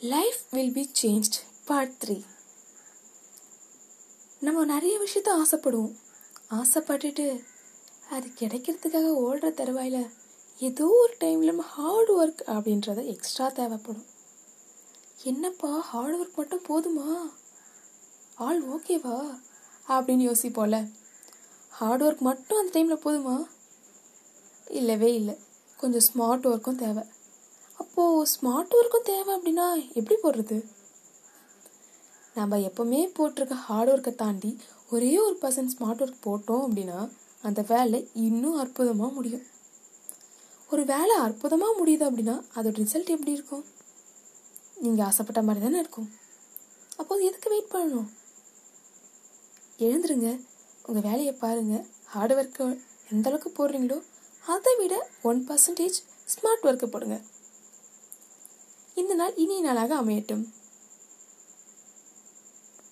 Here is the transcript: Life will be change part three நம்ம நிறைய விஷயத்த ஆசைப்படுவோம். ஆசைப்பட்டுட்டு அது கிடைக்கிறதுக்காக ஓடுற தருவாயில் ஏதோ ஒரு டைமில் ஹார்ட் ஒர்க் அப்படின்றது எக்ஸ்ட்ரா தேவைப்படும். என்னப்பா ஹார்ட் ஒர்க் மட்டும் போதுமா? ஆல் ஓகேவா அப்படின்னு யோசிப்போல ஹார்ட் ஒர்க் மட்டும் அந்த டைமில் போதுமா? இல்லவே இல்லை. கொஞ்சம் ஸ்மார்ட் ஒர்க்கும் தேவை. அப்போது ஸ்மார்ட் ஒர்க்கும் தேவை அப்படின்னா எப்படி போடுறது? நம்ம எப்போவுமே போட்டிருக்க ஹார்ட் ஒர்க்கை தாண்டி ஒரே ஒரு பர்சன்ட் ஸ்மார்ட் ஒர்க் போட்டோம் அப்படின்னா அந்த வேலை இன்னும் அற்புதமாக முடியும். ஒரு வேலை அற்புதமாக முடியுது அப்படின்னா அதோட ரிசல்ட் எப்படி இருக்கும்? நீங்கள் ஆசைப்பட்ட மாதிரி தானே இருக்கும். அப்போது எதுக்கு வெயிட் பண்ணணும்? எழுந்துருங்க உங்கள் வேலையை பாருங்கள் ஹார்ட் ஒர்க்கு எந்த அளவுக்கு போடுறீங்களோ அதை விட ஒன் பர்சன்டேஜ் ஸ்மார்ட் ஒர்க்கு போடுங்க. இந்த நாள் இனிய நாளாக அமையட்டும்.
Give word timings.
Life 0.00 0.40
will 0.50 0.72
be 0.72 0.90
change 1.02 1.32
part 1.64 1.94
three 2.04 2.24
நம்ம 4.40 4.64
நிறைய 4.64 4.98
விஷயத்த 4.98 5.28
ஆசைப்படுவோம். 5.42 5.94
ஆசைப்பட்டுட்டு 6.50 7.44
அது 8.10 8.28
கிடைக்கிறதுக்காக 8.40 9.08
ஓடுற 9.24 9.52
தருவாயில் 9.52 10.10
ஏதோ 10.58 10.86
ஒரு 10.86 11.16
டைமில் 11.20 11.58
ஹார்ட் 11.58 12.10
ஒர்க் 12.10 12.48
அப்படின்றது 12.48 13.04
எக்ஸ்ட்ரா 13.04 13.48
தேவைப்படும். 13.48 14.06
என்னப்பா 15.22 15.78
ஹார்ட் 15.78 16.14
ஒர்க் 16.14 16.34
மட்டும் 16.34 16.64
போதுமா? 16.68 17.30
ஆல் 18.34 18.70
ஓகேவா 18.70 19.40
அப்படின்னு 19.88 20.32
யோசிப்போல 20.32 20.92
ஹார்ட் 21.68 22.02
ஒர்க் 22.02 22.18
மட்டும் 22.18 22.58
அந்த 22.58 22.80
டைமில் 22.80 23.06
போதுமா? 23.08 23.46
இல்லவே 24.66 25.14
இல்லை. 25.14 25.38
கொஞ்சம் 25.76 26.06
ஸ்மார்ட் 26.08 26.54
ஒர்க்கும் 26.54 26.74
தேவை. 26.74 27.02
அப்போது 27.82 28.26
ஸ்மார்ட் 28.32 28.74
ஒர்க்கும் 28.78 29.06
தேவை 29.10 29.30
அப்படின்னா 29.36 29.66
எப்படி 29.98 30.16
போடுறது? 30.22 30.58
நம்ம 32.38 32.58
எப்போவுமே 32.68 33.00
போட்டிருக்க 33.16 33.56
ஹார்ட் 33.66 33.90
ஒர்க்கை 33.92 34.12
தாண்டி 34.22 34.50
ஒரே 34.94 35.12
ஒரு 35.26 35.36
பர்சன்ட் 35.42 35.72
ஸ்மார்ட் 35.74 36.02
ஒர்க் 36.04 36.24
போட்டோம் 36.26 36.64
அப்படின்னா 36.66 36.98
அந்த 37.48 37.60
வேலை 37.72 37.98
இன்னும் 38.26 38.60
அற்புதமாக 38.62 39.10
முடியும். 39.16 39.44
ஒரு 40.72 40.82
வேலை 40.92 41.14
அற்புதமாக 41.26 41.76
முடியுது 41.80 42.04
அப்படின்னா 42.08 42.36
அதோட 42.56 42.74
ரிசல்ட் 42.82 43.14
எப்படி 43.16 43.36
இருக்கும்? 43.38 43.64
நீங்கள் 44.84 45.06
ஆசைப்பட்ட 45.08 45.42
மாதிரி 45.46 45.64
தானே 45.64 45.78
இருக்கும். 45.84 46.08
அப்போது 47.00 47.26
எதுக்கு 47.28 47.52
வெயிட் 47.52 47.72
பண்ணணும்? 47.74 48.08
எழுந்துருங்க 49.86 50.28
உங்கள் 50.86 51.06
வேலையை 51.08 51.32
பாருங்கள் 51.44 51.84
ஹார்ட் 52.12 52.34
ஒர்க்கு 52.34 52.66
எந்த 53.12 53.26
அளவுக்கு 53.30 53.50
போடுறீங்களோ 53.58 53.98
அதை 54.54 54.72
விட 54.80 54.94
ஒன் 55.30 55.40
பர்சன்டேஜ் 55.48 55.98
ஸ்மார்ட் 56.34 56.66
ஒர்க்கு 56.68 56.86
போடுங்க. 56.94 57.18
இந்த 59.00 59.14
நாள் 59.14 59.34
இனிய 59.36 59.60
நாளாக 59.60 59.92
அமையட்டும். 60.02 60.44